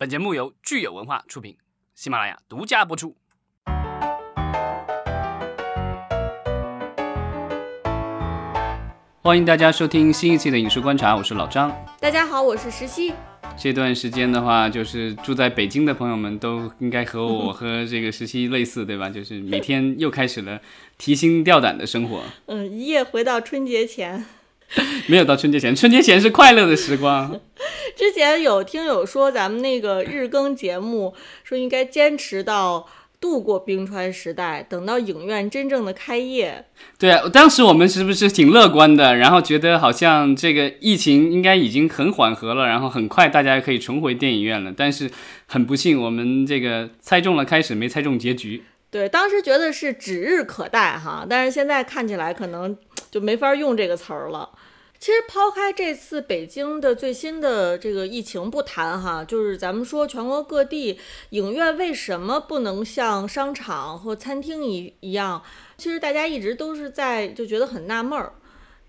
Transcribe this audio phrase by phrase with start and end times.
[0.00, 1.58] 本节目由聚友文化出品，
[1.94, 3.14] 喜马拉雅独家播出。
[9.20, 11.70] 欢迎大家收听新一期的《影视观察》，我是老张。
[12.00, 13.12] 大家好，我是石溪。
[13.58, 19.10] 这段时间的话，就是住在北京的朋友们都应该和我和这个石溪类似，对吧？
[19.10, 20.62] 就是每天又开始了
[20.96, 22.22] 提心吊胆的生活。
[22.48, 24.24] 嗯，一夜回到春节前。
[25.08, 27.40] 没有到春节前，春节前是快乐的时光。
[27.96, 31.14] 之前有听友说咱们那个日更节目，
[31.44, 32.86] 说应该坚持到
[33.20, 36.64] 度过冰川时代，等到影院真正的开业。
[36.98, 39.16] 对啊，当时我们是不是挺乐观的？
[39.16, 44.72] 然后觉得好像这个疫情应该已经很缓和了，然后很快大家可以重回电影院了。
[44.74, 45.10] 但是
[45.46, 48.62] 很不幸，我们这个猜中了开始，没猜中结局。
[48.90, 52.76] 对，当时觉得是指日可待哈，但是现在看起来可能
[53.10, 54.50] 就没法用这个词儿了。
[54.98, 65.42] 其实抛开这次北京的最新的这个疫情不谈哈，就是咱们说全国各地影院为什么不能像商场或餐厅一一样？
[65.78, 68.34] 其实大家一直都是在就觉得很纳闷儿，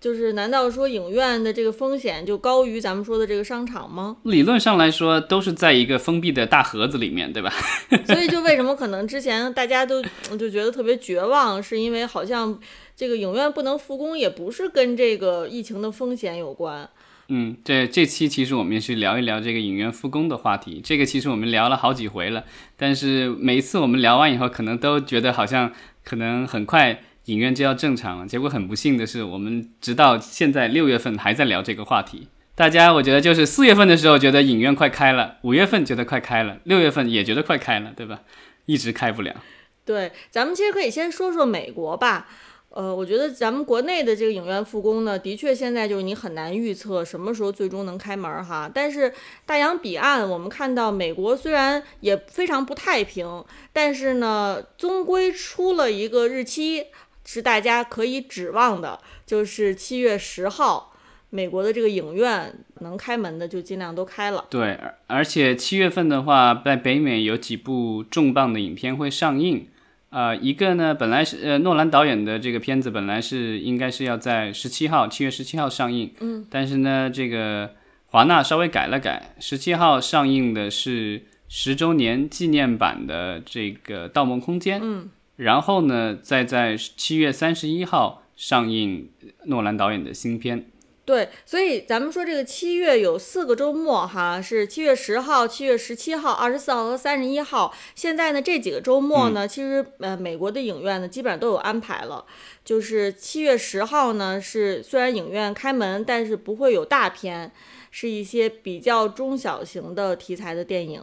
[0.02, 4.16] 就是难道说影院的这个风险就高于咱们说的这个商场吗？
[4.24, 7.50] 理论上来说，都是在一个封闭的大盒子里面，对吧？
[8.06, 10.02] 所以就为什么可能之前大家都
[10.36, 12.58] 就觉得特别绝望，是因为好像。
[12.94, 16.88] 这个影院不能复工，也不是跟这个疫情的风险有关。
[17.28, 20.80] 嗯，这这期其实我们也是聊一聊这个影院复工的话题。
[20.84, 22.44] 这个其实我们聊了好几回了，
[22.76, 25.72] 但是每一次我们聊完以后，可能都觉得好像
[26.04, 28.26] 可能很快影院就要正常了。
[28.26, 32.28] 结果很不幸的是，我们直到现在六月份还在聊这个话题。
[32.54, 38.20] 大家我觉得就是四月份的时候觉得影院快开了，五月份觉得快开了，六月份也觉得快开了，对吧？
[38.66, 39.34] 一直开不了。
[39.84, 42.28] 对，咱们其实可以先说说美国吧。
[42.74, 48.70] 呃，我觉得咱们国内的这个影院复工呢，的确现在就是你很难预测什么时候最终能开门哈。
[48.72, 49.12] 但是
[49.44, 56.86] 大洋彼岸，我们看到美国虽然也非常不太平，但是呢，终归出了一个日期
[57.24, 60.94] 是大家可以指望的，就是七月十号，
[61.30, 64.44] 美国的这个影院能开门的就尽量都开了。
[64.50, 69.68] 对，而而且七月份的话，在北美有几部重磅的影片会上映。
[70.10, 76.12] 呃，一个呢，本来是呃诺兰导演的这个片子，本来是应该是要在十七号，七月十七号上映。
[76.20, 77.70] 嗯，但是呢，这个
[78.08, 84.78] 华纳稍微改了改，十七号上映的是十周年纪念版的这个《盗梦空间》。
[84.84, 89.10] 嗯，然后呢，再在七月三十一号上映
[89.46, 90.66] 诺兰导演的新片。
[91.04, 97.74] 对，所以咱们说这个七月有四个周末哈，是七月十号、七月十七号、二十四号和三十一号。
[97.96, 102.24] 现在呢，这几个周末呢，其实呃，美国的影院呢基本上都有安排了。
[102.64, 107.50] 就是七月十号呢，是虽然影院开门，但是不会有大片，
[107.90, 111.02] 是一些比较中小型的题材的电影。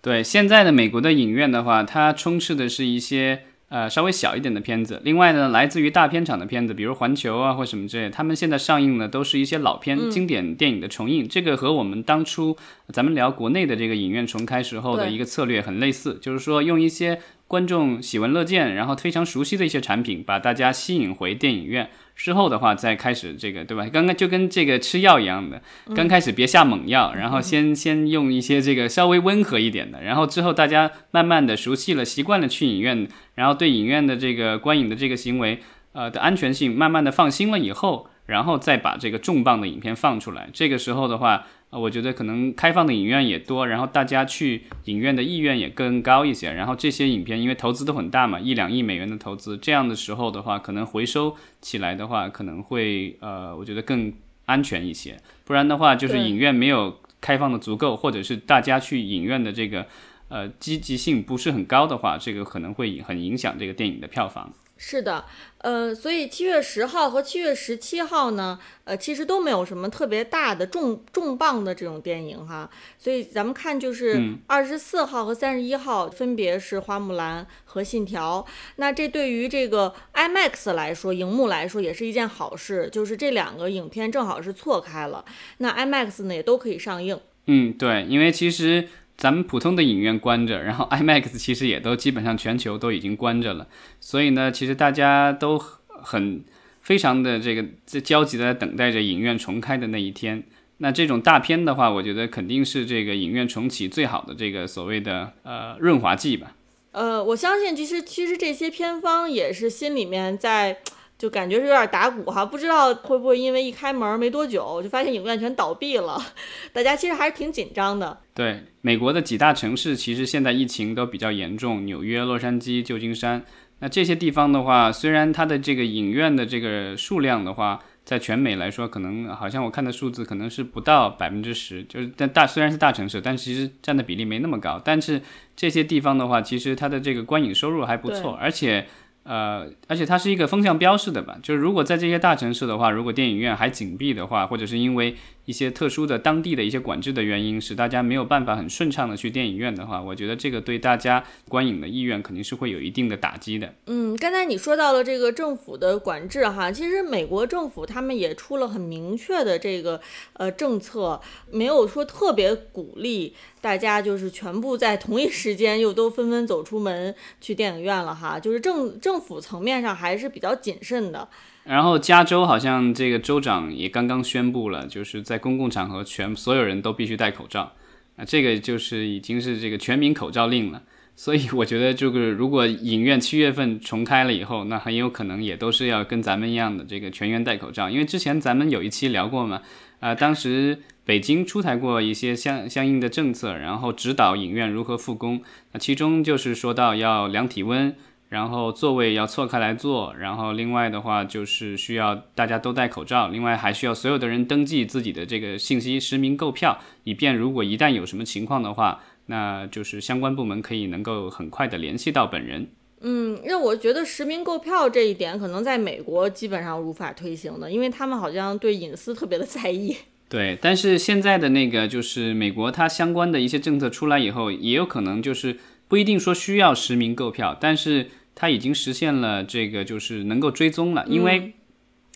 [0.00, 3.46] 对，现在的美国的影院的话，它充斥的是一些。
[3.70, 5.00] 呃，稍微小一点的片子。
[5.04, 11.28] 另外呢，来自于大片厂的片子，比如环球啊或什么之类，他们现在上映的都是一些老片、经典电影的重映。
[11.28, 12.56] 这个和我们当初
[12.88, 21.88] 咱们聊国内的这个影院重开时候的一个策略很类似，就是说用一些观众喜闻乐见，然后非常熟悉的一些产品，把大家吸引回电影院。
[22.22, 23.88] 之后的话，再开始这个，对吧？
[23.90, 25.62] 刚刚就跟这个吃药一样的，
[25.96, 35.60] 刚开始别下猛药，然后先先用一些这个稍微温和一点的，然后之后大家慢慢的熟悉了，习惯了去影院，然后对影院的这个观影的这个行为，
[35.92, 40.50] 呃的安全性慢慢的放心了以后，然后再把这个重磅的影片放出来。
[40.52, 41.46] 这个时候的话。
[41.70, 46.52] 啊，我觉得可能开放的影院也多，然后大家去影院的意愿也更高一些。
[46.52, 54.12] 然后这些影片因为投资都很大嘛，一两亿美元的投资，这样的时候的话，可能回收起来的话，可能会呃，我觉得更
[54.46, 55.16] 安全一些。
[55.44, 59.86] 不然的话，就是影院没有开放的足够，或者是大家去影院的这个
[60.28, 64.52] 呃积极性不是很高的话，这个可能会很影响这个电影的票房。
[64.82, 65.26] 是的，
[65.58, 78.42] 呃，所以七月十号和七月十七号呢，呃，其实都没有什么特别大的重重磅的这种电影哈，所以咱们看就是二十四号和三十一号分别是《花木兰》和《信条》，
[78.76, 85.22] 那这对于这个 IMAX 来说，荧幕来说也是一件好事，就是这两个影片正好是错开了，
[85.58, 87.20] 那 IMAX 呢也都可以上映。
[87.46, 88.88] 嗯，对，因为其实。
[89.20, 93.66] 咱们普通的影院关着，然后 IMAX 其实也都基本上全球都已经关着了，
[94.00, 96.42] 所以呢，其实大家都很
[96.80, 100.42] 非常的这个在焦急的等待着影院重开的那一天。
[100.78, 106.56] 那这种大片的话，我觉得肯定是这个影院重启最好的这个所谓的呃润滑剂吧。
[106.92, 110.78] 呃，我相信其实其实这些片方也是心里面在。
[111.20, 116.18] 就感觉是有点打鼓哈，不知道会不会因为一开门没多久就发现影院全倒闭了，
[116.72, 118.18] 大家其实还是挺紧张的。
[118.32, 123.44] 对，美国的几大城市其实现在疫情都比较严重，纽约、洛杉矶、旧金山。
[123.80, 134.80] 那这些地方的话，虽然它的这个影院的这个数量的话，在全美来说，可能好像我看的数字可能是不到百分之十，就是但大虽然是大城市，但其实占的比例没那么高。
[134.82, 135.20] 但是
[135.54, 138.86] 这些地方的话，其实它的这个观影收入还不错，而且。
[139.22, 145.14] 呃，而且它是一个风向标式的吧，就是如果在这些大城市的话，如果电影院还紧闭的话，或者是因为
[145.50, 153.74] 一些特殊的当地的一些管制的原因，使大家没有办法很顺畅的去电影院的话，我觉得这个对大家观影的意愿肯定是会有一定的打击的。
[153.86, 160.00] 嗯，刚才你说到了这个政府的管制哈，其实美国政府他们也出了很明确的这个
[160.34, 161.20] 呃政策，
[161.50, 163.34] 没有说特别鼓励。
[163.60, 171.28] 大家就是全部在同一时间又都纷纷走出门去电影院了哈，就是政政府层面上还是比较谨慎的。
[171.64, 177.72] 然后加州好像这个州长也刚刚宣布了，就是在公共场合全所有人都必须戴口罩，
[178.16, 180.82] 啊，这个就是已经是这个全民口罩令了。
[181.14, 189.62] 所以我觉得这个如果影院七月份重开了以后，那很有可能也都是要跟咱们一样的这个全员戴口罩，因为之前咱们有一期聊过嘛，
[190.00, 190.78] 啊，当时。
[191.02, 195.42] 北京出台过一些相相应的政策，然后指导影院如何复工。
[195.72, 197.92] 那其中就是说到要量体温，
[198.30, 212.68] 然后座位要错开来坐，然后另外的话就是需要大家都戴口罩，另外还需要所有的人登记自己的这个信息，实名购票，以便如果一旦有什么情况的话，那就是相关部门可以能够很快的联系到本人。
[213.00, 219.96] 嗯，那我觉得实名购票这一点可能在美国基本上无法推行的，因为他们好像对隐私特别的在意。
[220.28, 228.10] 对，但是现在的那个就是美国，它相关的一些政策出来以后，也有可能就是不一定说需要实名购票，但是
[228.40, 231.52] 它已经实现了这个就是能够追踪了，因为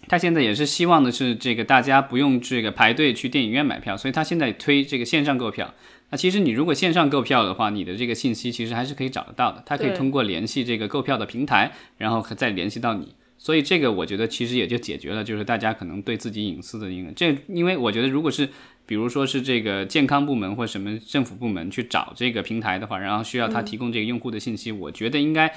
[0.08, 5.74] 它现在也是希望的是这个大家不用这个排队去电影院买票，所以它现在推这个线上购票。
[6.08, 13.14] 那其实你如果线上购票的话，你的这个信息其实还是可以找得到的，它可以通过联系这个购票的平台，然后再联系到你。
[13.36, 18.48] 所以这个我觉得其实也就解决了，就是大家可能对自己隐私的一个这，因为我觉得如果是
[18.86, 25.52] 比如说是这个健康部门或什么政府部门去找这个平台的话，然后需要他提供这个用户的信息，我觉得应该，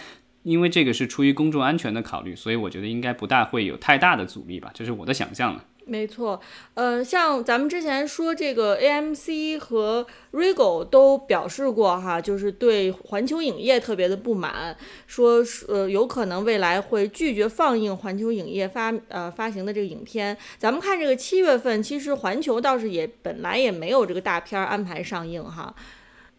[0.47, 5.65] 因为这个是出于公众安全的考虑，所以我觉得应该不大会有太大的阻力吧，这是我的想象了。
[5.89, 6.41] 没错，
[6.73, 20.37] 呃，像咱们之前说这个 AMC 和 Regal 都表示过哈，就是对环球影业特别的不满，说呃有可能未来会拒绝放映环球影业发呃发行的这个影片。
[20.57, 25.73] 咱们看这个七月份，其实环球倒是也本来也没有这个大片安排上映哈。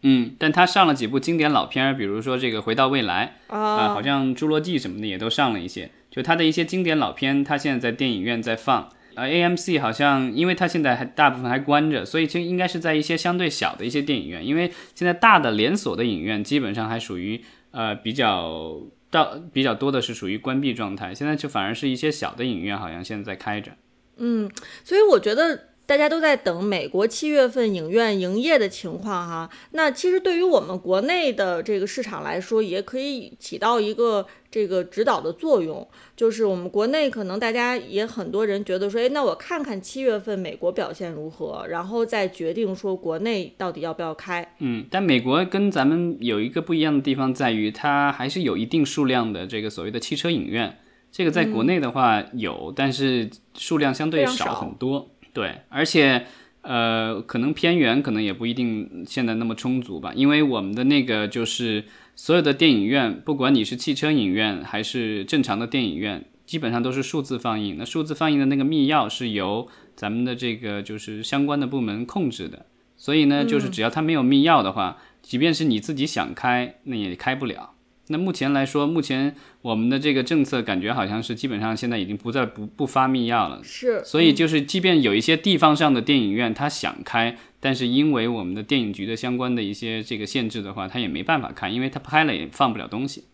[0.01, 8.89] 嗯，但他上了几部经典老片，比如说这个《回到未来》啊，好像《侏罗纪》什么的也都上了一些，就他的一些经典老片，他现在在电影院在放。
[9.15, 18.79] 呃，AMC 好像，因为它现在还大部分还关着，所以就应该是在一些相对小的一些电影院，因为现在大的连锁的影院基本上还属于呃比较
[19.11, 23.73] 到比较多的是属于关闭状态，现在就反而是一些小的影院好像现在在开着。
[24.15, 24.49] 嗯，
[24.85, 25.65] 所以我觉得。
[25.89, 35.87] 大家都在等美国七月份影院营业的情况哈，那其实对于我们国内的这个市场来说，也可以起到一个这个指导的作用。
[36.15, 44.53] 就是我们国内可能大家也很多人觉得说，哎，那我看看七月份美国表现如何，然后再决定说国内到底要不要开。
[44.59, 50.77] 嗯，但美国跟咱们有一个不一样的地方在于，它还是有一定数量的这个所谓的汽车影院，
[51.11, 53.27] 这个在国内的话有，但是
[53.57, 55.09] 数量相对少很多。
[55.33, 56.25] 对，而且，
[56.61, 60.11] 呃，可能偏远，可能也不一定现在那么充足吧。
[60.15, 67.75] 因为我们的那个就是所有的电影院，不管你是汽车影院还是正常的电影院，基本上都是数字放映。
[67.77, 72.65] 那数字放映的那个密钥是由咱们的这个就是相关的部门控制的，
[72.97, 77.75] 所以呢，就是只要它没有密钥的话，即便是你自己想开，那也开不了。
[78.11, 83.61] 那目前来说，目前我们的这个政策感觉好像是基本上现在已经不再不不发密钥了。
[83.63, 93.25] 是，所以就是即便有一些地方上的电影院，他想开，但是因为我们的电影局的相关的一些这个限制的话，他也没办法开，因为他拍了也放不了东西。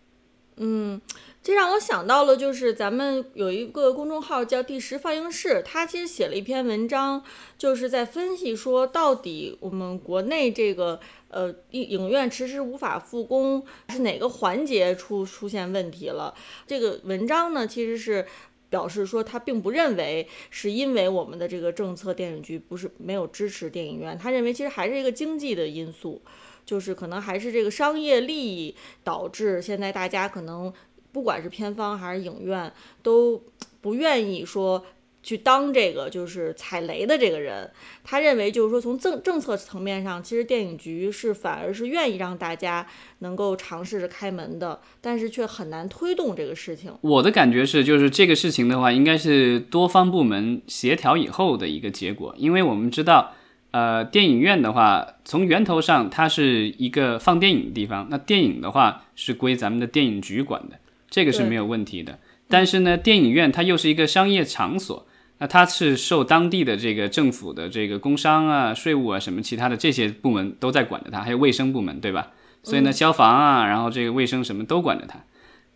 [0.58, 1.00] 嗯。
[1.45, 7.23] 这让我想到了，就是咱们有一个公众号叫“第十放映室”，他其实写了一篇文章，
[7.55, 10.99] 就是在分析说，到底我们国内这个
[11.29, 16.33] 呃影影院迟迟无法复工，是哪个环节出出现问题了？
[16.65, 18.25] 这个文章呢，其实是
[18.71, 26.23] 表示说，他并不认为是因为我们的这个政策，电影局不是没有支持电影院，他认为其实还是一个经济的因素，
[26.65, 30.73] 就是可能还是这个商业利益导致现在大家可能。
[31.15, 32.69] 不管是片方还是影院，
[33.01, 33.41] 都
[33.79, 34.86] 不愿意说。
[35.27, 37.72] 去当这个就是踩雷的这个人，
[38.03, 42.86] 他认为就是说从政政策层面上，其实电影局是反而是愿意让大家
[43.22, 46.93] 能够尝试着开门的，但是却很难推动这个事情。
[47.01, 53.34] 我的感觉是，就是这个事情的话，应该是多方部门协调以后的一个结果，因为我们知道，
[53.72, 60.77] 呃，电影院的话，从源头上它是一个放电影的地方，那电影的话是归咱们的电影局管的，
[61.09, 62.19] 这个是没有问题的。
[62.47, 65.07] 但是呢，电影院它又是一个商业场所。
[65.38, 72.31] 那它是受当地的这个政府的这个工商啊、税务啊什么其他的这些部门都在管着它，还有卫生部门，对吧？
[72.63, 75.19] 所以呢，消防啊，然后这个卫生什么都管着它。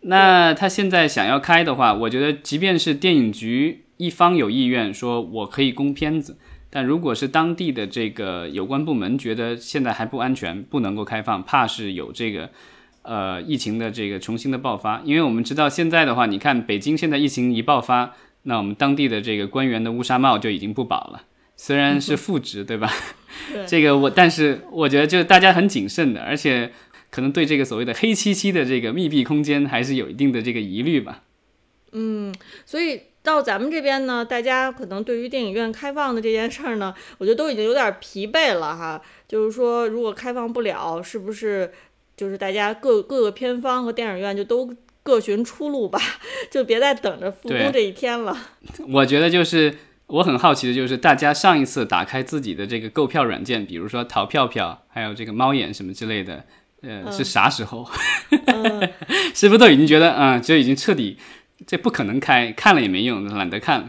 [0.00, 6.38] 那他现在想要开的话，我觉得即便是电影局一方有意愿说我可以供片子，
[6.70, 12.48] 但如果是当地的这个有关部门觉得现在还不安全，不能够开放，怕是有这个
[13.02, 15.00] 呃疫情的这个重新的爆发。
[15.04, 18.14] 因为我们知道现在的话，你看北京现在疫情一爆发。
[18.44, 21.24] 那我们当地的这个官员的乌纱帽就已经不保了，
[21.58, 22.90] 虽然是副职，对吧？
[23.68, 26.72] 这个我，但是我觉得就大家很谨慎的，而且
[27.10, 31.20] 可能对这个所谓的黑漆漆的这个密闭空间还是有一定的这个疑虑吧。
[31.92, 39.02] 嗯，所以到咱们这边呢，大家可能对于电影院开放的这件事儿呢，我觉得都已经有点疲惫了哈。
[39.28, 41.70] 就是说，如果开放不了，是不是
[42.20, 44.70] 就是大家各各个片方和电影院就都？
[45.02, 45.98] 各寻出路吧，
[46.52, 48.36] 就别再等着复工这一天了。
[48.92, 49.74] 我觉得就是
[50.08, 56.44] 我很好奇的，就是大家上一次打开自己的这个购票软件，比如说淘票票，还有这个猫眼什么之类的，
[56.82, 57.88] 呃，是啥时候？
[59.34, 61.16] 是不是都已经觉得，嗯，就已经彻底
[61.66, 63.88] 这不可能开，看了也没用，懒得看了。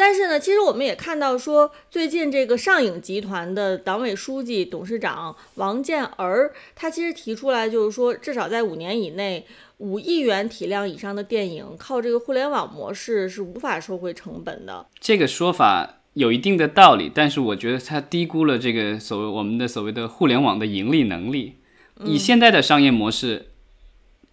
[0.00, 9.46] 但是呢，其实我们也看到说，最近这个上影集团的党委书记、董事长王健儿，他其实提出来就是说，至少在五年以内。
[9.76, 14.86] 五亿元体量以上的电影，靠这个互联网模式是无法收回成本的。
[14.98, 21.56] 这个说法有一定的道理，但是我觉得他低估了这个所谓我们的所谓的互联网的盈利能力。
[22.04, 23.52] 以现在的商业模式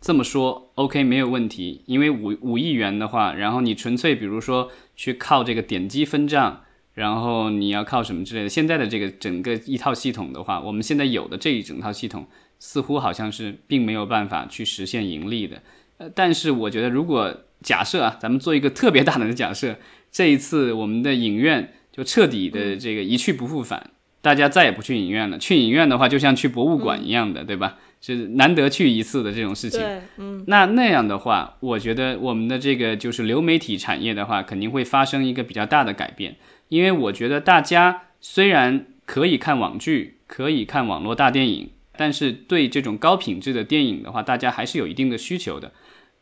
[0.01, 1.81] 这么说，OK 没有问题。
[1.85, 6.63] 因为五五亿元的话，然后你纯粹比如说去靠这个点击分账，
[6.95, 8.49] 然后你要靠什么之类的。
[8.49, 12.27] 现在的这个整个一套系统的话，我们现在有的这一整套系统。
[12.59, 15.61] 似乎好像是并没有办法去实现盈利的，
[15.99, 19.75] 呃，但是我觉得如果假设啊，咱们做一个特别大胆的假设，
[20.11, 23.91] 这一次我们的影院就彻底的这个一去不复返，
[24.23, 25.37] 大家再也不去影院了。
[25.37, 27.77] 去影院的话，就像去博物馆一样的，对吧？
[28.01, 29.81] 是难得去一次的这种事情。
[30.17, 30.43] 嗯。
[30.47, 36.35] 那那样的话，我觉得我们的这个就是流媒体产业的话，肯定会发生一个比较大的改变，
[36.69, 41.69] 因为我觉得大家虽然可以看网剧，可以看网络大电影。
[41.99, 45.71] 但是对这种高品质的电影的话，大家还是有一定的需求的。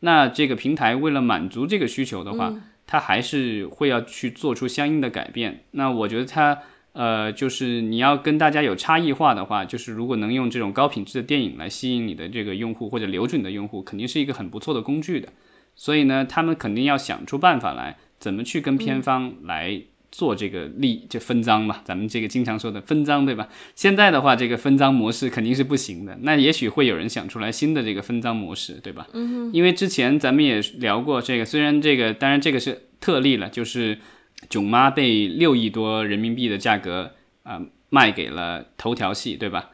[0.00, 2.54] 那这个平台为了满足这个需求的话，
[2.86, 5.64] 它还是会要去做出相应的改变。
[5.72, 6.62] 那我觉得它，
[6.96, 15.28] 呃，就是你要跟大家有差异化的话，就是如果能用这种高品质的电影来吸引你的这个用户或者留住你的用户，肯定是一个很不错的工具的。
[15.74, 19.82] 所以呢，他们肯定要想出办法来，怎么去跟片方来。
[20.12, 23.48] 做这个利就分赃嘛，咱们这个经常说的分赃，对吧？
[23.74, 26.16] 现在的话，这个分赃模式肯定是不行的。
[26.22, 29.06] 那也许会有人想出来新的这个分赃模式，对吧？
[29.12, 29.50] 嗯。
[29.52, 33.98] 因为之前咱们也聊过这个，虽然这个当然这个是特例了，就是
[34.48, 37.12] 囧妈被六亿多人民币的价格
[37.42, 39.70] 啊卖给了头条系，对吧？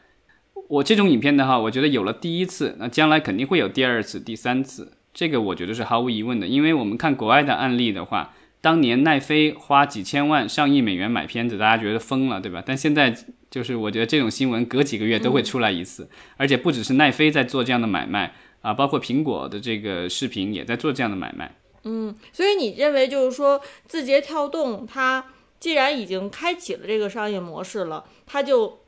[0.69, 6.47] 我这种影片的话，我觉得有了第一次，那将来肯定会有第二次、第三次，这个我觉得是毫无疑问的。
[6.47, 8.33] 因为我们看国外的案例的话。
[8.63, 12.63] 当年奈飞花几千万、上亿美元买片子，大家觉得疯了，对吧？
[12.65, 13.13] 但现在
[13.51, 21.53] 就是我觉得这种新闻隔几个月都会出来一次，而且不只是奈飞在做这样的买卖啊，包括苹果的这个视频也在做这样的买卖。
[21.83, 25.25] 嗯，所以你认为就是说，字节跳动它
[25.59, 28.79] 既然已经开启了这个商业模式了，它就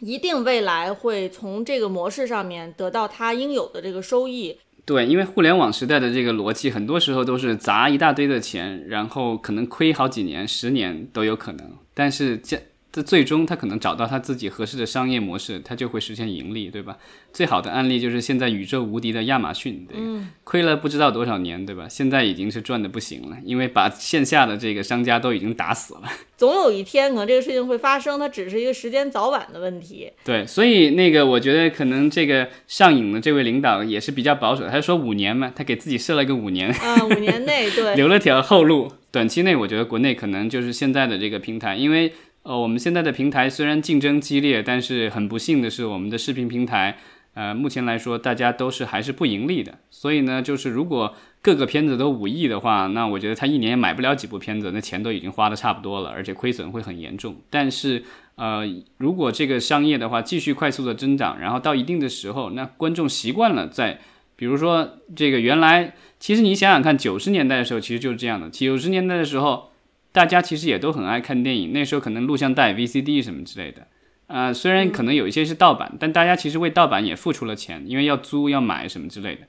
[0.00, 4.58] 一定未来会从这个模式上面得到它应有的这个收益。
[4.84, 12.62] 对，因为互联网时代的这个逻辑，很多时候都是砸一大堆的钱，然后可能亏好几年、十年都有可能，但是这。
[12.98, 16.96] 这最终他可能找到他自己合适的商业模式，他就会实现盈利，对吧？
[17.32, 19.96] 最好的案例就是现在宇宙无敌的亚马逊，对，
[20.42, 21.86] 亏了不知道多少年，对吧？
[21.88, 26.02] 现在已经是赚的不行了，因为把线下的这个商家都已经打死了。
[26.36, 30.10] 总有一天，可能这个事情会发生，它只是一个时间早晚的问题。
[30.24, 38.90] 对，所以那个我觉得可能这个上瘾的这位领导也是比较保守，他说五年嘛，他给自己设了一个五年，啊，五年内对， 留了条后路。
[39.10, 42.12] 短期内，我觉得国内可能就是现在的这个平台，因为。
[42.48, 46.96] 呃，我们现在的平台虽然竞争激烈，但是很不幸的是，我们的视频平台，
[47.34, 57.36] 呃，目前来说大家都是还是不盈利的，所以呢，就是如果各个片子都五亿的话，那我觉得他一年也买不了几部片子，那钱都已经花的差不多了，而且亏损会很严重。
[57.50, 58.02] 但是，
[58.36, 58.62] 呃，
[58.96, 64.00] 如果这个商业的话继续快速的增长，然后到一定的时候，那观众习惯了在，
[64.36, 69.67] 比如说这个原来，其实你想想看，九十年代的时候其实就是这样的，九十年代的时候，
[70.12, 73.86] 大家其实也都很爱看电影，那时候可能录像带、VCD 什么之类的。
[74.26, 79.42] 啊，虽然可能有一些是盗版，但大家其实为盗版也付出了钱，因为要租、要买什么之类的。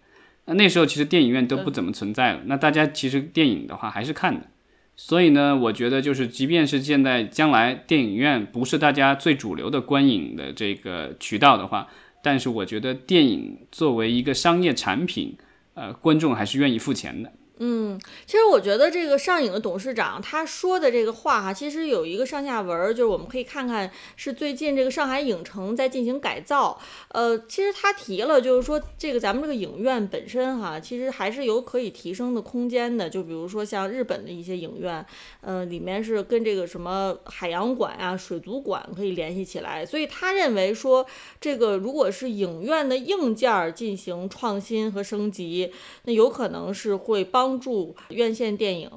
[0.45, 4.47] 那那时候其实电影院都不怎么存在了，那大家其实电影的话还是看的。
[4.95, 11.87] 所以呢，我觉得就是，即便是现在将来电影院不是大家最主流的观影的这个渠道的话，
[12.21, 15.37] 但是我觉得电影作为一个商业产品，
[15.73, 17.31] 呃，观众还是愿意付钱的。
[17.61, 26.79] 嗯，其实我觉得这个上影的董事长他说的这个话哈，其实有一个上下文，就是我们可以看看是最近这个上海影城在进行改造。
[27.09, 33.09] 呃，其实他提了，就是说这个咱们这个影院本身哈，其实还是有可以提升的空间的。
[33.09, 35.05] 就比如说像日本的一些影院，
[35.41, 39.85] 呃，里面是跟这个什么海洋馆啊、水族馆可以联系起来。
[39.85, 41.05] 所以他认为说，
[41.41, 45.73] 这个如果是影院的硬件进行创新和升级，
[46.05, 47.48] 那有可能是会帮。
[47.49, 48.87] 帮助院线电影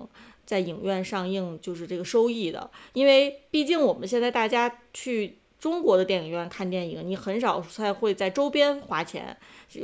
[0.44, 9.34] 在影院上映，就是这个收益的，因为毕竟我们现在大家去中国的电影院看电影，你很少才会在周边花钱。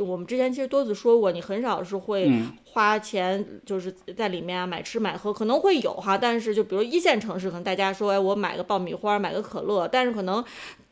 [0.00, 2.30] 我们之前其实多次说过，你很少是会
[2.66, 10.44] 花钱，就是在里面啊买吃买喝，可能会有哈，但是就比如一线城市，可能大家说，哎，我买个爆米花，买个可乐，但是可能。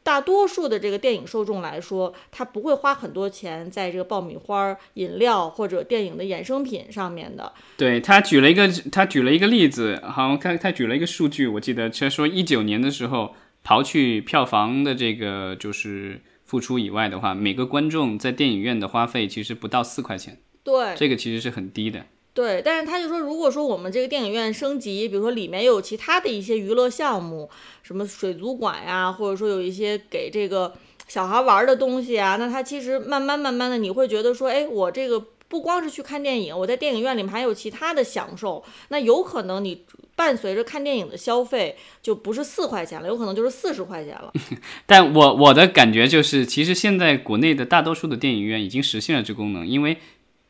[0.06, 7.52] 大多数的这个电影受众来说，他不会花很多钱在这个爆米花、饮料或者电影的衍生品上面的。
[7.76, 13.34] 对他举了一个，他举了一个例子，好像他他举了一个数据，我记得他说一九年的时候，
[13.64, 20.38] 刨去票房的这个就是付出以外的话，每个观众在电影院的花费其实不到四块钱。
[20.62, 22.06] 对，这个其实是很低的。
[22.36, 27.48] 对，但是他就说，如果说我们这个电影院升级，比如说里面又有其他的一些娱乐项目，
[27.82, 30.74] 什么水族馆呀，或者说有一些给这个
[31.08, 44.30] 小孩玩的东西啊，那他其实慢慢慢慢的，你会觉得说，哎，我这个不光是去看电影，我在电影院里面还有其他的享受，那有可能你伴随着看电影的消费就不是四块钱了，有可能就是四十块钱了。
[44.84, 49.96] 但我我的感觉就是，其实现在国内的大多数的电影院已经实现了这功能，因为。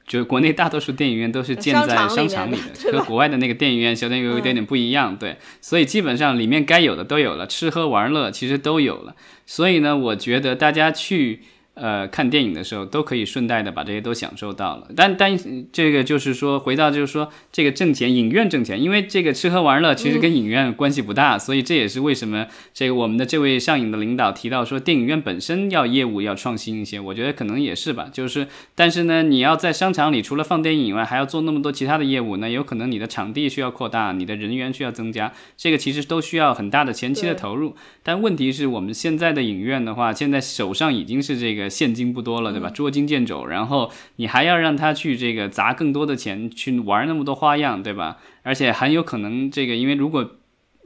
[0.06, 9.14] 就是国内大多数电影院都是建在商场里的， 和国外的那个电影院相对有一点点不一样，对，所以基本上里面该有的都有了，吃喝玩乐其实都有了，
[9.44, 11.40] 所以呢，我觉得大家去。
[11.76, 15.38] 呃，看电影的时候都可以顺带的把这些都享受到了，但但
[15.70, 41.65] 这个就是说，回到就是说这个挣钱，影院挣钱，因为这个吃喝玩乐其实跟影院关系不大，所以这也是为什么这个我们的这位上影的领导提到说，电影院本身要业务要创新一些，我觉得可能也是吧，就是但是呢，你要在商场里除了放电影以外，还要做那么多其他的业务，那有可能你的场地需要扩大，你的人员需要增加，这个其实都需要很大的前期的投入，但问题是我们现在的影院的话，现在手上已经是这个。
[41.68, 42.70] 现金不多了，对吧？
[42.70, 48.18] 捉襟见肘，然后你还要让他去这个砸更多的钱去玩那么多花样，对吧？
[48.42, 50.37] 而且很有可能这个，因为如果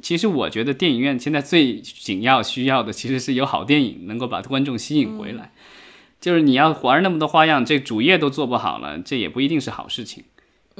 [0.02, 5.52] 其实我觉得电影院现在最紧要需要的其实是有好电影能够把观众吸引回来，
[6.20, 10.24] 就是你要玩那么多花样，这主业都做不好了，这也不一定是好事情。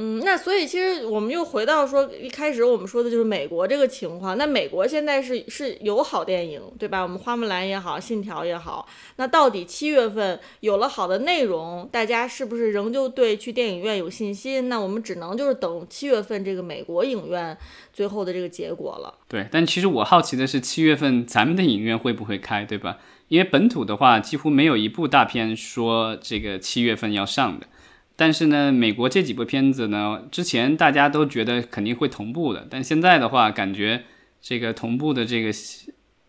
[0.03, 4.39] 嗯，那所以其实我们又回到说一开始我们说的就是美国这个情况。
[4.39, 7.03] 那美国现在是是有好电影，对吧？
[7.03, 8.89] 我们花木兰也好，信条也好。
[9.17, 14.71] 那到底七月份有了好的内容，大家是不是仍旧对去电影院有信心？
[14.71, 17.55] 那我们只能就是等七月份这个美国影院
[17.93, 19.13] 最后的这个结果了。
[19.29, 22.97] 对，但其实我好奇的是七月份咱们的影院会不会开，对吧？
[23.29, 27.67] 因为本土的话几乎没有一部大片说这个七月份要上的。
[28.21, 34.03] 但是呢，美国这几部片子呢，之前大家都觉得肯定会同步的，但现在的话，感觉
[34.43, 35.51] 这个同步的这个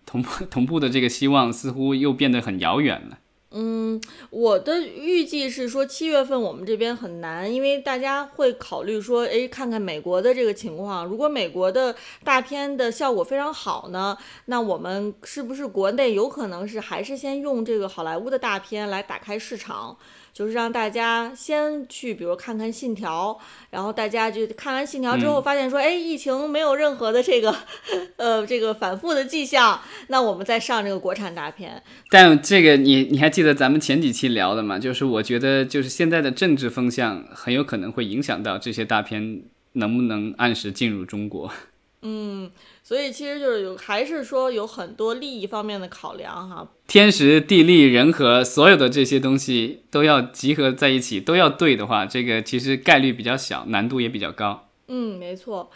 [0.06, 3.18] 同步 同步的这个希望似乎又变得很遥远了。
[3.54, 19.98] 嗯，我的预计是说七月份我们这边很难，因为大家会考虑说，哎，看看美国的这个情况，如果美国的大片的效果非常好呢，那我们是不是国内有可能是还是先用这个好莱坞的大片来打开市场？
[20.34, 23.38] 就是让大家先去，比如看看《信条》，
[23.70, 27.54] 然后大家就看完《信条》之后，发现说，哎，疫情没有任何的这个，
[28.18, 31.84] 呃，这个反复的迹象，那我们再上这个国产大片。
[32.10, 34.80] 但这个你你还记得咱们前几期聊的吗？
[34.80, 41.52] 就是我觉得，就是现在的政治风向很有可能会影响到这些大片能不能按时进入中国。
[42.04, 42.50] 嗯，
[42.92, 46.68] 所以其实就是有，还是说有很多利益方面的考量哈。
[46.88, 54.68] 天时地利人和，所有的这些东西都要集合在一起，都要对的话，这个其实概率比较小，难度也比较高。
[54.90, 55.72] 嗯，没错。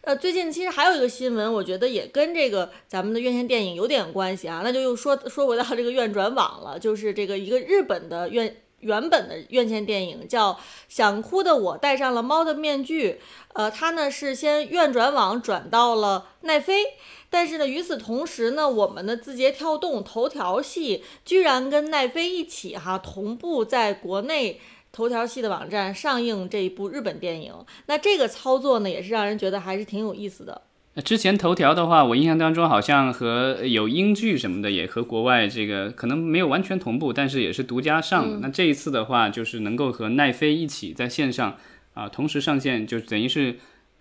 [0.00, 4.62] 呃，最近其实还有一个新闻，我觉得也跟这个咱们的院线电影有点关系啊。
[4.64, 8.56] 那就又说说回到这个院转网了，就是这个一个日本的院。
[8.84, 10.52] 原本的院线电影叫
[10.88, 13.12] 《想哭的我戴上了猫的面具》，
[13.54, 16.84] 呃，它呢是先院转网转到了奈飞，
[17.30, 24.60] 但是呢，与此同时呢，我们的字节跳动头条系居然跟奈飞一起哈同步在国内
[24.92, 27.52] 头条系的网站上映这一部日本电影，
[27.86, 30.62] 那这个操作呢，也是让人觉得还是挺有意思的。
[30.94, 38.40] 那之前头条的话，我印象当中好像和有英剧什么的也和国外这个可能没有完全同步，但是也是独家上。
[38.40, 41.56] 那这一次的话，就是能够和奈飞一起在线上
[41.94, 43.56] 啊同时上线，就等于是。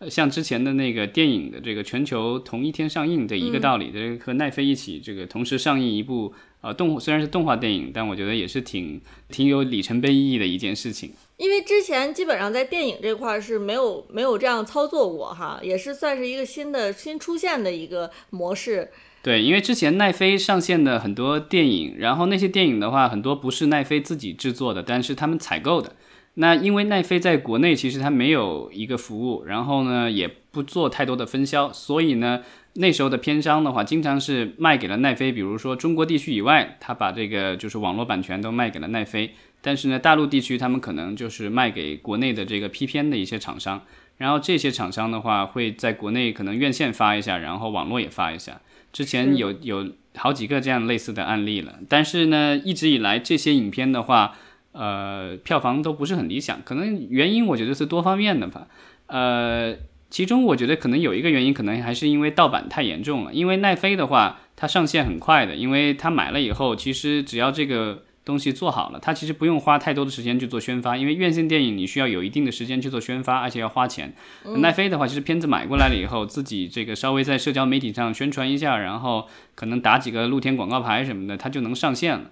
[0.09, 11.11] 像之前的那个电影的这个全球同一天上映的一个道理，这和奈飞一起这个同时上映一部呃动虽然是动画电影，但我觉得也是挺挺有里程碑意义的一件事情。
[11.37, 18.89] 因为之前基本上在电影这块是没有没有这样操作过哈，也是算是一个新的新出现的一个模式。
[19.21, 25.95] 对，因为之前奈飞上线的很多电影，然后那些电影的话很多不是奈飞自己制作的，但是他们采购的。
[26.35, 32.41] 那因为奈飞在国内其实它没有一个服务，然后呢也不做太多的分销，所以呢
[32.73, 43.83] 那时候的片商的话，经常是卖给了奈飞，比如说中国地区以外，他把这个就是网络版权都卖给了奈飞，但是呢大陆地区他们可能就是卖给国内的这个批片的一些厂商，
[44.17, 48.59] 然后这些厂商的话会在国内可能院线发一下，然后网络也发一下，
[48.91, 54.35] 之前有有好几个这样类似的案例了，但是呢一直以来这些影片的话。
[54.73, 58.67] 呃，票房都不是很理想，可能原因我觉得是多方面的吧。
[59.07, 59.75] 呃，
[60.09, 63.33] 其中我觉得可能有一个原因，可能还是因为盗版太严重了。
[63.33, 70.97] 因为奈飞的话，它上线很快的，因为它买了以后，其实只要这个东西做好了，它其实不用花太多的时间去做宣发。
[70.97, 74.13] 因为院线电影你需要有一定的时间去做宣发，而且要花钱。
[74.57, 82.31] 奈飞的话，其实片子买过来了以后，自己这个稍微在社交媒体上宣传一下，然后可能打几个露天广告牌什么的，它就能上线了。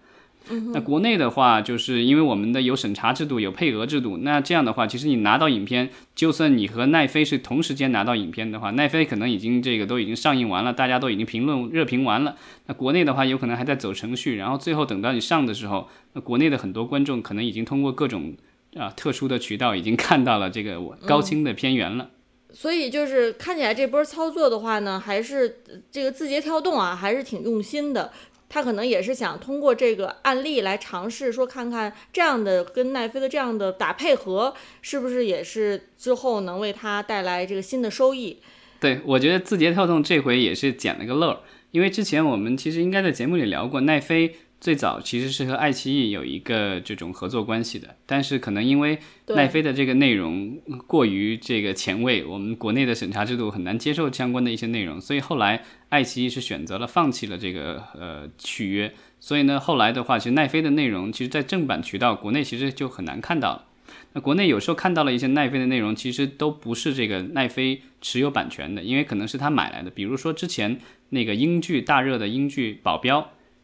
[0.73, 4.17] 那国内的话，就是因为我们的有审查制度，有配额制度。
[4.17, 12.35] 那这样的话，其实你拿到影片，就算你和奈飞是同时间拿到影片的话，奈飞可能已经这个都已经上映完了，大家都已经评论热评完了。
[12.65, 18.33] 那国内的话，有可能还在走程序，然后最后等到你上的时候，那国内的很多观众可能已经通过各种
[18.75, 22.09] 啊特殊的渠道，已经看到了这个高清的片源了。
[22.53, 28.11] 所以就是看起来这波操作的话呢，还是这个字节跳动啊，还是挺用心的。
[28.53, 38.39] 他可能也是想通过这个案例来尝试，说看看这样的跟奈飞的这样的打配合，是不是也是之后能为他带来这个新的收益？
[38.81, 41.37] 对，我觉得字节跳动这回也是捡了个漏，
[41.71, 44.35] 因为之前我们其实应该在节目里聊过奈飞。
[44.61, 58.93] 最早其实是和爱奇艺有一个这种合作关系的，但是可能因为奈飞的这个内容过于这个前卫，我们国内的审查制度很难接受相关的一些内容，所以后来爱奇艺是选择了放弃了这个呃续约。
[59.19, 63.65] 所以呢，后来的话，其实奈飞的内容其实，在正版渠道国内其实就很难看到了。
[64.13, 69.89] 那国内有时候看到了一些奈飞的内容，其实都不是这个奈飞持有版权的，因为可能是他买来的。
[69.89, 73.21] 比如说之前那个英剧大热的英剧《保镖》。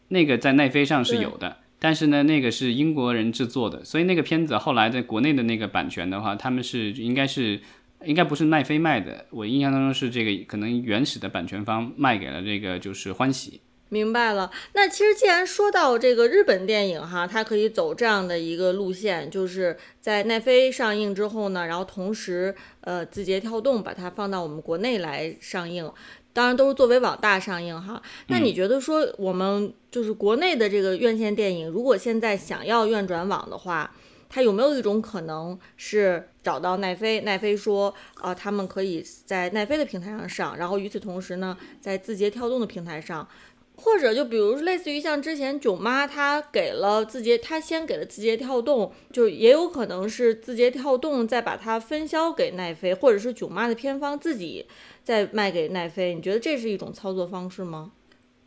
[0.09, 7.59] 那个在奈飞上是有的，但是呢，那个是英国人制作的，所以那个片子后来在国内的那个版权的话，他们是应该是
[8.05, 13.61] 应该不是奈飞卖的，我印象当中是这个可能原始的版权方卖给了这个就是欢喜。
[13.89, 25.89] 明白了，那其实既然说到这个日本电影哈，它可以走这样的一个路线，就是在奈飞上映之后呢，然后同时呃字节跳动把它放到我们国内来上映。
[26.37, 33.91] 当然都是作为网大上映哈，那你觉得说我们就是国内的这个院线电影，如果现在想要院转网的话，
[34.29, 37.21] 它有没有一种可能是找到奈飞？
[37.21, 43.27] 奈飞说啊，他们可以在奈飞的平台上上，然后与此同时呢，在字节跳动的平台上，
[43.75, 54.67] 或者就比如类似于像之前囧妈，她给了字节，她先给了字节跳动，就也有可能是字节跳动再把它分销给奈飞，或者是囧妈的片方自己。
[55.07, 57.91] 再卖给奈飞，你觉得这是一种操作方式吗？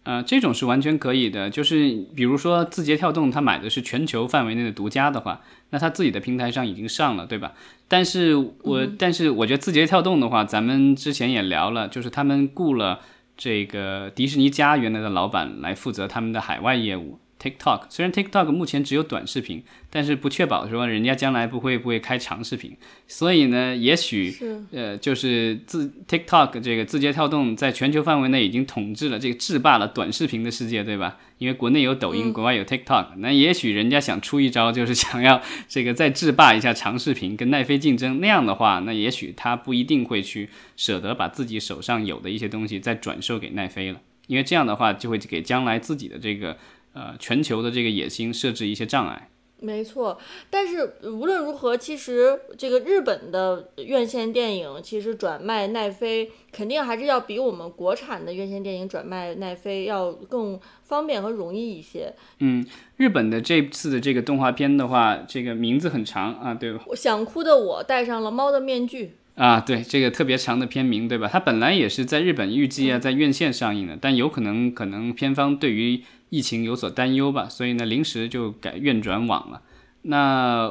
[0.02, 1.48] 呃，这种是完全可以的。
[1.48, 7.54] 就是比如说字节跳动，它买的是全球范围内的独家的话，那它自己的平台上已经上了，对吧？
[7.88, 13.00] 但是我但是我觉得字节跳动的话，咱们之前也聊了，就是他们雇了
[13.38, 17.18] 这个迪士尼家原来的老板来负责他们的海外业务。
[17.40, 17.84] TikTok。
[17.88, 22.76] 虽然 TikTok 目前只有短视频，但是不确保说人家将来不会不会开长视频。
[23.08, 24.36] 所以呢，也许
[24.72, 31.16] 呃，就是字 TikTok 这个字节跳动在全球范围内已经统治了这个制霸了短视频的世界，对吧？
[31.38, 38.20] 因为国内有抖音，国外有 TikTok，那也许人家想出一招，就是想要这个再制霸一下长视频，跟奈飞竞争。
[38.20, 46.58] 那样的话，那也许他不一定会去舍得把自己手上有的一些东西再转售给奈飞了，因为这样的话就会给将来自己的这个
[46.92, 49.28] 呃全球的这个野心设置一些障碍。
[49.62, 62.14] 没错，但是无论如何，其实这个日本的院线电影其实转卖奈飞，肯定还是要比我们国产的院线电影转卖奈飞要更方便和容易一些。
[62.38, 62.64] 嗯，
[62.96, 66.82] 日本的这次的这个动画片的话，这个名字很长啊，对吧？
[66.96, 71.26] 想哭的我戴上了猫的面具啊，对，这个特别长的片名，对吧？
[71.26, 79.62] 它本来也是在日本预计啊在院线上映的，但有可能可能片方对于疫情有所担忧吧，所以呢，临时就改院转网了。
[80.02, 80.70] 那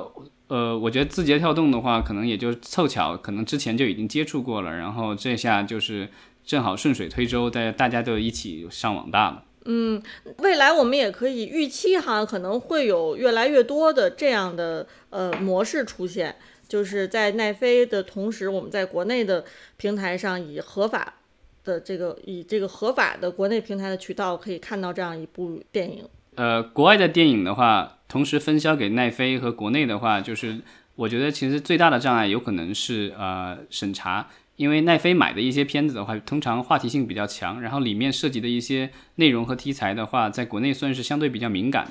[0.49, 6.09] 呃，我觉得字节跳动的话，可能也就凑巧，可能之前就已经接触过了，然后这下就是
[6.45, 9.45] 正好顺水推舟，大家大家都一起上网大了。
[9.65, 9.99] 嗯，
[10.37, 16.35] 未来我们也可以预期哈，可能会有越来越多的这样的呃模式出现，
[16.69, 19.43] 就是在奈飞的同时，我们在国内的
[19.75, 21.15] 平台上以合法。
[21.61, 26.05] 的这个以这个合法的国内平台的渠道可以看到这样一部电影。
[26.35, 30.57] 呃，国外的电影的话，同时分销给奈飞和国内的话，就是
[30.95, 41.87] 我觉得其实最大的障碍有可能是呃审查，因为奈飞买的一些片子的话，通常话题性比较强，然后里面涉及的一些内容和题材的话，在国内算是相对比较敏感。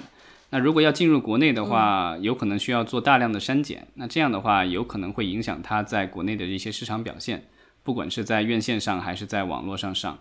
[0.50, 7.44] 那如果要进入国内的话，有可能需要做大量的删减，那这样的话有可能会影响它在国内的一些市场表现。
[7.84, 10.18] 不管是在院线上还是在网络上上，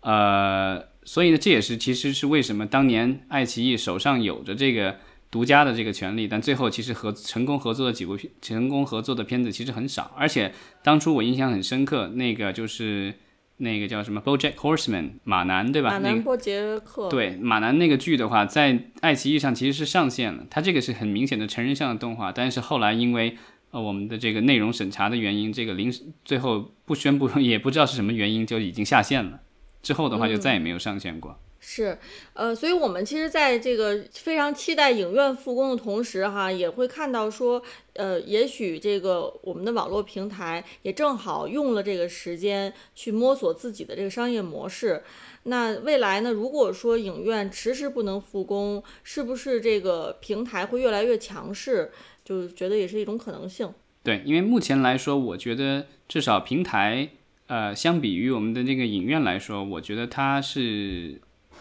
[0.00, 4.96] 呃，所以呢，这也是其实是为什么当年爱奇艺手上有着这个
[5.30, 10.12] 独家的这个权利，但最后其实合成功合作的几部成功合作的片子其实很少。
[10.14, 13.14] 而且当初我印象很深刻，那个就是
[13.58, 15.90] 那个叫什么《BoJack Horseman》马男对吧？
[15.90, 17.08] 马男波杰克。
[17.08, 23.36] 对马南那个剧的话，在爱奇艺上其实是上线了，它这个是很明显的成人向的动画，但是后来因为
[23.70, 29.40] 呃，我们的这个内容审查的原因，这个临时最后不宣布， 也不知道是什么原因，就已经下线了。
[29.82, 31.38] 之后的话就再也没有上线过。
[31.68, 31.98] 是，
[32.32, 37.60] 呃，所以我们其实在这个非常期待影院复工的同时，哈，也会看到说，
[37.94, 45.02] 呃，也许这个我们的网络平台也正好用了这个时间去摸索自己的这个商业模式。
[45.42, 46.30] 那未来呢？
[46.30, 51.90] 如果说影院迟迟不能复工，是不是这个平台会越来越强势？
[52.24, 53.68] 就觉得也是一种可能性。
[54.04, 57.08] 对，因为目前来说，我觉得至少平台，
[57.48, 61.20] 呃，相比于我们的这个影院来说，我觉得它是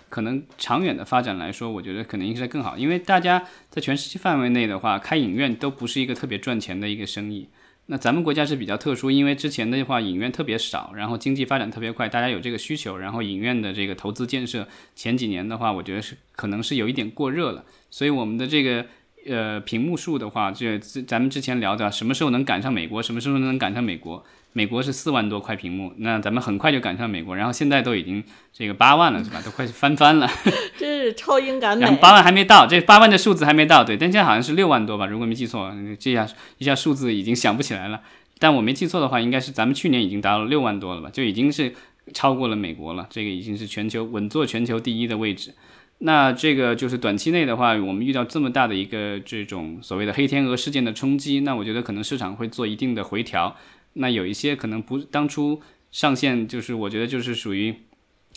[0.10, 2.78] 可能长远的发展来说，我觉得可能应该更好。
[2.78, 7.50] 因为大家在全世界范围内的话，开影院都不是一个特别赚钱的一个生意。
[7.88, 18.86] 那咱们国家是比较特殊，因为之前的话影院特别少，然后经济发展特别快，大家有这个需求，然后影院的这个投资建设前几年的话，我觉得是可能是有一点过热了，所以我们的这个。
[19.28, 23.02] 呃，屏幕数的话，这咱们之前聊的，什么时候能赶上美国？
[23.02, 24.24] 什么时候能赶上美国？
[24.58, 29.42] 美国是四万多块屏幕，那咱们很快就赶上美国，然后现在都已经这个八万了，是吧？
[29.44, 30.30] 都快翻番了，
[30.80, 31.86] 真是超英赶美。
[31.98, 36.26] 八万还没到，这八万的数字还没到，对，但现在好像是六万多吧，如果没记错，这下
[36.58, 38.00] 一下数字已经想不起来了。
[38.40, 41.74] 但我没记错的话，应该是咱们去年已经达到了六万多了吧，就已经是
[42.14, 45.54] 超过了美国了，这个已经是全球稳坐全球第一的位置。
[46.00, 53.54] 那这个就是短期内的话，我们遇到这么大的一个这种所谓的黑天鹅事件的冲击，那我觉得可能市场会做一定的回调。
[53.96, 57.76] 那有一些可能不当初上线，就是我觉得就是属于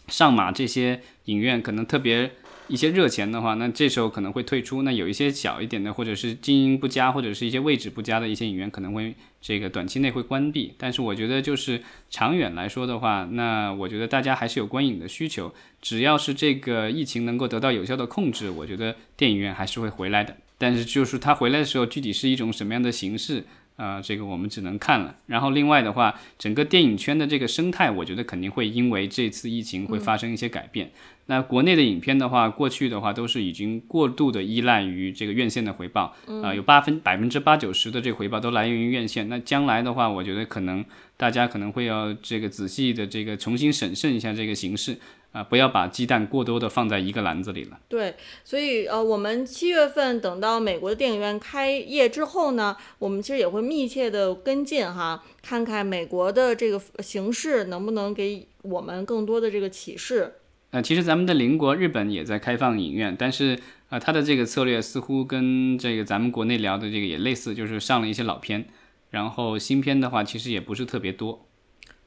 [0.09, 2.33] 上马这些影院，可能特别。
[2.71, 4.83] 一些热钱的话，那这时候可能会退出。
[4.83, 10.75] 那有一些小一点的，或者是经营不佳，或者是一些位置不佳的一些影院，可能会这个短期内会关闭。
[10.77, 15.55] 但是我觉得就是长远来说的话，那我觉得大家还是有观影的需求。
[15.81, 20.37] 只要是这个疫情能够得到有效的控制，我觉得电影院还是会回来的。
[20.59, 23.45] 但是就是它回来的时候，具体是一种什么样的形式？
[23.79, 25.15] 啊，这个我们只能看了。
[25.27, 30.91] 然后另外的话，整个电影圈的这个生态，我觉得肯定会因为这次疫情会发生一些改变。
[31.27, 39.29] 那国内的影片的话，过去的话都是已经过度的依赖于这个院线的回报，啊，有八分百分之八九十的这个回报都来源于院线。
[39.29, 40.85] 那将来的话，我觉得可能
[41.19, 44.97] 大家可能会要这个仔细的这个重新审慎一下这个形式。
[45.31, 47.79] 啊，不要把鸡蛋过多的放在一个篮子里了。
[47.87, 60.33] 对，所以呃，我们七月份等到美国的电影院开业之后呢，我们其实也会密切的跟进哈，看看美国的这个形势能不能给我们更多的这个启示。
[60.71, 63.59] 呃，其实咱们的邻国日本也在开放影院，但是
[63.91, 68.67] 啊，它的这个策略似乎跟这个咱们国内聊的这个也类似，就是上了一些老片，
[69.11, 71.47] 然后新片的话其实也不是特别多。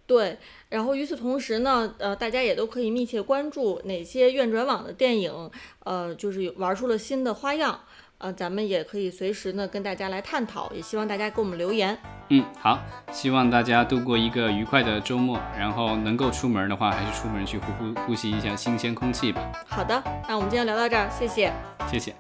[0.08, 0.38] 对，
[0.68, 5.50] 然后与此同时呢，呃，大家也都可以密切关注哪些院转网的电影，
[5.86, 7.80] 呃，就是玩出了新的花样，
[8.18, 11.98] 呃，咱们也可以随时呢跟大家来探讨，也希望大家给我们留言。
[12.28, 12.78] 嗯，好，
[13.10, 19.50] 希望大家度过一个愉快的周末，然后能够出门的话，还是出门去呼呼呼吸一下新鲜空气吧。
[19.66, 21.54] 好的，那我们今天聊到这儿，谢谢，
[21.90, 22.14] 谢谢。